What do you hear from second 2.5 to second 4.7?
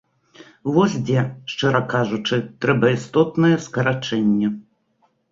трэба істотнае скарачэнне.